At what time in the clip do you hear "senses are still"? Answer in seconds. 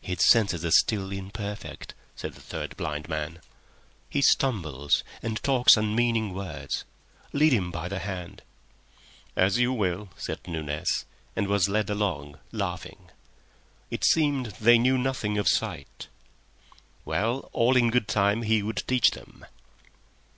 0.24-1.10